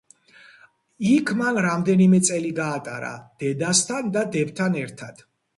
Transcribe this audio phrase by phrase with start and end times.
[1.09, 3.13] იქ მან რამდენიმე წელი გაატარა,
[3.45, 5.27] დედასთან და დებთან ერთად.